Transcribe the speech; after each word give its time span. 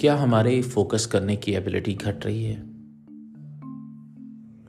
क्या 0.00 0.16
हमारे 0.16 0.62
फोकस 0.62 1.06
करने 1.06 1.36
की 1.36 1.52
एबिलिटी 1.52 1.94
घट 1.94 2.26
रही 2.26 2.44
है? 2.44 2.62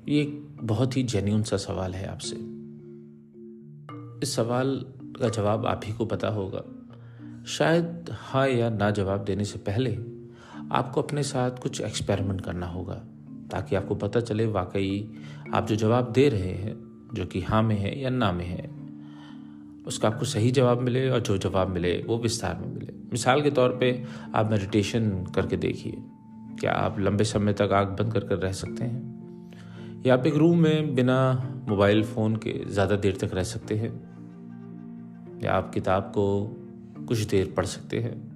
ये 0.09 0.23
बहुत 0.61 0.97
ही 0.97 1.03
जेन्यून 1.03 1.43
सा 1.43 1.57
सवाल 1.57 1.93
है 1.93 2.07
आपसे। 2.07 2.35
इस 4.23 4.35
सवाल 4.35 4.85
का 5.21 5.29
जवाब 5.29 5.65
आप 5.65 5.81
ही 5.85 5.93
को 5.93 6.05
पता 6.05 6.27
होगा। 6.27 6.63
शायद 7.45 8.05
हाँ 8.11 8.47
या 8.47 8.69
ना 8.69 8.91
जवाब 8.91 9.23
देने 9.23 9.45
से 9.45 9.59
पहले 9.59 9.95
आपको 10.71 11.01
अपने 11.01 11.23
साथ 11.23 11.51
कुछ 11.51 11.81
एक्सपेरिमेंट 11.81 12.41
करना 12.41 12.65
होगा, 12.65 12.95
ताकि 13.51 13.75
आपको 13.75 13.95
पता 13.95 14.19
चले 14.19 14.45
वाकई 14.45 15.13
आप 15.53 15.67
जो 15.67 15.75
जवाब 15.75 16.11
दे 16.11 16.29
रहे 16.29 16.53
हैं, 16.53 17.07
जो 17.13 17.25
कि 17.25 17.41
हाँ 17.41 17.63
में 17.63 17.75
है 17.75 18.01
या 18.01 18.09
ना 18.09 18.31
में 18.31 18.45
है, 18.45 18.69
उसका 19.87 20.07
आपको 20.07 20.25
सही 20.25 20.51
जवाब 20.51 20.81
मिले 20.81 21.09
और 21.09 21.19
जो 21.19 21.37
जवाब 21.37 21.67
मिले 21.67 22.03
वो 22.03 22.17
विस्तार 22.17 22.59
में 22.59 22.73
मिले। 22.73 22.98
मिसाल 23.11 23.41
के 23.41 23.51
तौर 23.51 23.69
पे 23.69 24.03
आप 24.35 24.51
मेडिटेशन 24.51 25.25
करके 25.35 25.57
देखिए। 25.57 25.93
क्या 26.59 26.71
आप 26.71 26.99
लंबे 26.99 27.23
समय 27.23 27.53
तक 27.53 27.69
आग 27.73 27.87
बंद 27.87 28.13
कर 28.13 28.19
कर 28.19 28.35
रह 28.35 28.51
सकते 28.51 28.83
हैं? 28.83 29.19
या 30.05 30.13
आप 30.13 30.25
एक 30.25 30.35
रूम 30.35 30.59
में 30.59 30.95
बिना 30.95 31.49
मोबाइल 31.69 32.03
फ़ोन 32.03 32.35
के 32.35 32.65
ज़्यादा 32.65 32.95
देर 32.95 33.17
तक 33.21 33.33
रह 33.33 33.43
सकते 33.43 33.75
हैं? 33.75 33.91
या 35.43 35.53
आप 35.53 35.73
किताब 35.73 36.03
को 36.03 36.43
कुछ 37.07 37.19
देर 37.19 37.53
पढ़ 37.57 37.65
सकते 37.65 37.99
हैं? 37.99 38.29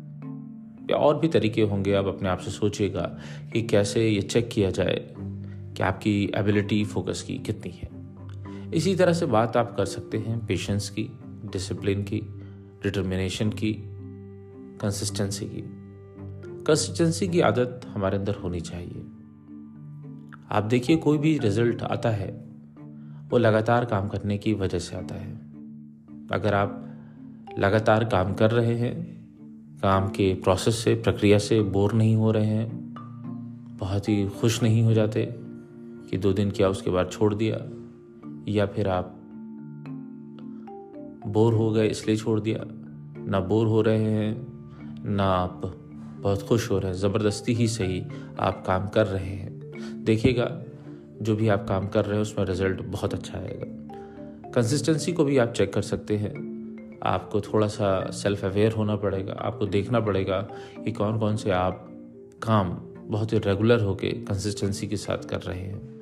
या 0.91 0.97
और 0.97 1.19
भी 1.19 1.27
तरीके 1.27 1.61
होंगे, 1.61 1.93
आप 1.93 2.05
अपने 2.05 2.29
आप 2.29 2.39
से 2.39 2.51
सोचिएगा 2.51 3.17
कि 3.53 3.61
कैसे 3.61 4.09
ये 4.09 4.21
चेक 4.21 4.49
किया 4.49 4.71
जाए 4.71 5.13
कि 5.77 5.83
आपकी 5.83 6.31
एबिलिटी 6.35 6.83
फोकस 6.83 7.21
की 7.21 7.37
कितनी 7.37 7.71
है। 7.71 7.89
इसी 8.73 8.95
तरह 8.95 9.13
से 9.13 9.25
बात 9.25 9.57
आप 9.57 9.77
कर 9.77 9.85
सकते 9.85 10.17
हैं 10.17 10.45
पेशेंस 10.45 10.89
की 10.89 11.09
डिसिप्लिन 11.45 12.03
की 12.03 12.21
डिटर्मिनेशन 12.83 13.49
की 13.49 13.92
कंसिस्टेंसी 14.81 15.45
की। 15.45 15.63
कंसिस्टेंसी 16.67 17.27
की 17.27 17.39
आदत 17.39 17.81
हमारे 17.87 18.17
अंदर 18.17 18.35
होनी 18.35 18.61
चाहिए। 18.61 19.05
आप 20.51 20.63
देखिए, 20.63 20.97
कोई 20.97 21.17
भी 21.17 21.37
रिज़ल्ट 21.37 21.81
आता 21.81 22.09
है, 22.09 22.45
वो 23.29 23.37
लगातार 23.37 23.85
काम 23.85 24.07
करने 24.07 24.37
की 24.37 24.53
वजह 24.53 24.79
से 24.79 24.95
आता 24.95 25.15
है। 25.15 25.33
अगर 26.31 26.53
आप 26.53 26.79
लगातार 27.59 28.05
काम 28.05 28.33
कर 28.33 28.51
रहे 28.51 28.75
हैं, 28.75 29.13
काम 29.81 30.07
के 30.07 30.33
प्रोसेस 30.33 30.75
से, 30.75 30.95
प्रक्रिया 30.95 31.37
से 31.37 31.61
बोर 31.61 31.93
नहीं 31.93 32.15
हो 32.15 32.31
रहे 32.31 32.45
हैं, 32.45 32.93
बहुत 33.79 34.09
ही 34.09 34.29
खुश 34.29 34.63
नहीं 34.63 34.83
हो 34.83 34.93
जाते 34.93 35.35
कि 36.11 36.17
दो 36.17 36.33
दिन 36.33 36.51
किया, 36.51 36.69
उसके 36.69 36.91
बाद 36.91 37.09
छोड़ 37.11 37.33
दिया, 37.33 37.57
या 38.51 38.65
फिर 38.65 38.87
आप 38.87 39.19
बोर 41.27 41.53
हो 41.53 41.71
गए, 41.71 41.87
इसलिए 41.87 42.17
छोड़ 42.17 42.39
दिया, 42.39 42.59
ना 43.29 43.39
बोर 43.39 43.67
हो 43.67 43.81
रहे 43.81 44.03
हैं 44.03 44.52
ना 45.05 45.23
आप 45.23 45.61
बहुत 46.19 46.41
खुश 46.41 46.71
हो 46.71 46.79
रहे 46.79 46.91
हैं, 46.91 46.97
ज़बरदस्ती 46.97 47.53
ही 47.53 47.67
सही 47.67 48.03
आप 48.39 48.65
काम 48.65 48.87
कर 48.87 49.07
रहे 49.07 49.25
हैं। 49.25 49.61
देखिएगा, 50.03 50.63
जो 51.21 51.35
भी 51.35 51.47
आप 51.47 51.65
काम 51.69 51.87
कर 51.87 52.05
रहे 52.05 52.15
हैं, 52.15 52.21
उसमें 52.21 52.45
रिज़ल्ट 52.45 52.81
बहुत 52.81 53.13
अच्छा 53.13 53.37
आएगा। 53.37 53.65
कंसिस्टेंसी 54.49 55.13
को 55.13 55.23
भी 55.23 55.37
आप 55.37 55.53
चेक 55.53 55.73
कर 55.73 55.81
सकते 55.81 56.17
हैं। 56.17 56.53
आपको 57.03 57.41
थोड़ा 57.41 57.67
सा 57.67 58.11
सेल्फ 58.11 58.45
अवेयर 58.45 58.71
होना 58.71 58.95
पड़ेगा, 58.95 59.33
आपको 59.33 59.65
देखना 59.65 59.99
पड़ेगा 59.99 60.41
कि 60.83 60.91
कौन 60.91 61.19
कौन 61.19 61.35
से 61.35 61.51
आप 61.51 61.87
काम 62.43 62.69
बहुत 63.07 63.33
ही 63.33 63.37
रेगुलर 63.37 63.81
होके 63.81 64.07
कंसिस्टेंसी 64.07 64.87
के 64.87 64.97
साथ 64.97 65.17
कर 65.17 65.41
रहे 65.41 65.61
हैं। 65.61 65.93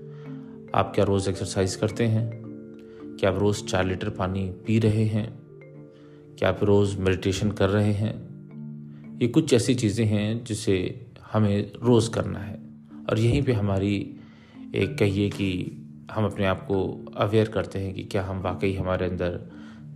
आप 0.76 0.92
क्या 0.96 1.06
रोज़ 1.06 1.30
एक्सरसाइज 1.30 1.76
करते 1.76 2.04
हैं? 2.04 2.42
क्या 3.20 3.30
आप 3.30 3.38
रोज़ 3.38 3.66
चार 3.66 3.86
लीटर 3.86 4.10
पानी 4.10 4.54
पी 4.68 4.80
रहे 4.80 5.06
हैं? 5.06 5.40
क्या 6.40 6.50
आप 6.50 6.64
रोज़ 6.64 6.98
मेडिटेशन 6.98 7.52
कर 7.52 7.70
रहे 7.70 7.94
हैं? 7.94 8.31
ये 9.22 9.28
कुछ 9.28 9.54
ऐसी 9.54 9.76
चीज़ें 9.76 10.06
हैं 10.06 10.44
जिसे 10.44 11.06
हमें 11.32 11.72
रोज़ 11.84 12.12
करना 12.12 12.40
है। 12.40 12.60
और 13.10 13.20
यहीं 13.20 13.44
पे 13.44 13.54
हमारी 13.54 14.16
एक 14.76 14.98
कहिए 14.98 15.30
कि 15.30 15.72
हम 16.12 16.26
अपने 16.26 16.46
आप 16.46 16.66
को 16.68 17.06
अवेयर 17.18 17.50
करते 17.50 17.80
हैं 17.80 17.94
कि 17.94 18.04
क्या 18.04 18.24
हम 18.24 18.42
वाकई 18.42 18.74
हमारे 18.74 19.06
अंदर 19.06 19.30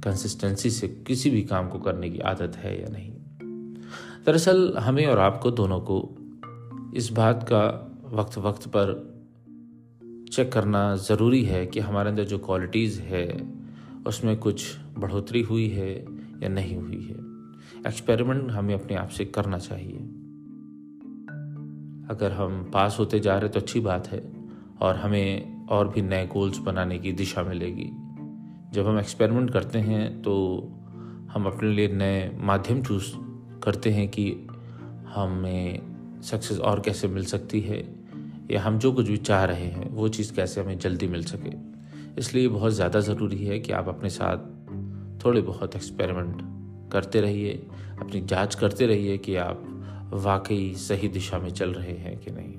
कंसिस्टेंसी 0.04 0.70
से 0.70 0.88
किसी 0.88 1.30
भी 1.30 1.42
काम 1.42 1.70
को 1.70 1.80
करने 1.80 2.10
की 2.10 2.20
आदत 2.20 2.56
है 2.56 2.82
या 2.82 2.88
नहीं। 2.90 3.12
दरअसल 4.26 4.78
हमें 4.78 5.06
और 5.06 5.20
आपको 5.20 5.52
दोनों 5.52 5.80
को 5.80 6.16
इस 6.96 7.12
बात 7.12 7.44
का 7.44 7.92
वक्त 8.14 8.38
वक्त 8.38 8.68
पर 8.68 9.16
चेक 10.34 10.52
करना 10.52 10.96
ज़रूरी 10.96 11.44
है 11.44 11.66
कि 11.66 11.80
हमारे 11.80 12.10
अंदर 12.10 12.24
जो 12.24 12.38
क्वालिटीज़ 12.38 13.02
है, 13.02 13.54
उसमें 14.08 14.38
कुछ 14.38 14.78
बढ़ोतरी 14.98 15.42
हुई 15.42 15.68
है 15.68 16.06
या 16.44 16.48
नहीं 16.48 16.76
हुई 16.76 17.04
है। 17.04 17.25
एक्सपेरिमेंट 17.88 18.52
हमें 18.52 18.74
अपने 18.74 18.96
आप 18.96 19.10
से 19.10 19.26
करना 19.26 19.58
चाहिए। 19.60 19.98
अगर 22.10 22.32
हम 22.32 22.64
पास 22.74 22.98
होते 23.00 23.20
जा 23.20 23.38
रहे 23.38 23.50
तो 23.50 23.60
अच्छी 23.60 23.80
बात 23.80 24.08
है, 24.08 24.22
और 24.82 24.96
हमें 24.96 25.68
और 25.68 25.88
भी 25.88 26.02
नए 26.02 26.26
गोल्स 26.28 26.58
बनाने 26.58 26.98
की 27.00 27.12
दिशा 27.14 27.44
मिलेगी। 27.44 27.90
जब 28.74 28.88
हम 28.88 29.00
एक्सपेरिमेंट 29.00 29.52
करते 29.52 29.80
हैं 29.80 30.22
तो 30.22 30.34
हम 31.32 31.46
अपने 31.46 31.70
लिए 31.70 31.88
नए 31.88 32.32
माध्यम 32.42 32.82
चूज़ 32.84 33.12
करते 33.64 33.90
हैं 33.90 34.08
कि 34.08 34.32
हमें 35.16 36.22
सक्सेस 36.24 36.60
और 36.60 36.80
कैसे 36.80 37.08
मिल 37.08 37.26
सकती 37.26 37.62
है, 37.62 37.80
या 38.52 38.62
हम 38.62 38.80
जो 38.80 38.92
कुछ 38.92 39.08
भी 39.08 39.18
चाह 39.20 39.44
रहे 39.44 39.68
हैं, 39.68 39.90
वो 39.90 40.08
चीज़ 40.10 40.34
कैसे 40.34 40.62
हमें 40.62 40.78
जल्दी 40.80 41.08
मिल 41.08 41.24
सके। 41.24 41.54
इसलिए 42.20 42.48
बहुत 42.48 42.74
ज़्यादा 42.74 43.00
ज़रूरी 43.00 43.46
है 43.46 43.60
कि 43.60 43.72
आप 43.72 43.88
अपने 43.88 44.10
साथ 44.10 44.38
थोड़े 45.26 45.42
बहुत 45.42 45.76
एक्सपेरिमेंट 45.76 46.42
करते 46.92 47.22
रहिए, 47.22 47.68
अपनी 48.00 48.22
जाँच 48.22 48.56
करते 48.56 48.86
रहिए 48.88 49.18
कि 49.18 49.36
आप 49.36 49.72
वाकई 50.14 50.74
सही 50.76 51.08
दिशा 51.08 51.40
में 51.40 51.50
चल 51.50 51.74
रहे 51.74 51.94
हैं 51.94 52.20
कि 52.20 52.32
नहीं। 52.32 52.54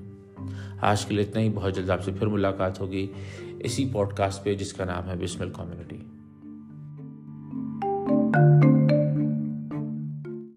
आज 0.79 1.05
के 1.05 1.15
लिए 1.15 1.25
इतना 1.25 1.41
ही। 1.41 1.49
बहुत 1.49 1.73
जल्द 1.73 1.91
आपसे 1.91 2.11
फिर 2.11 2.27
मुलाकात 2.27 2.81
होगी 2.81 3.09
इसी 3.61 3.85
पॉडकास्ट 3.85 4.43
पे 4.43 4.55
जिसका 4.55 4.85
नाम 4.85 5.03
है 5.03 5.19
बिस्मिल 5.19 5.49
कम्युनिटी। 5.49 6.16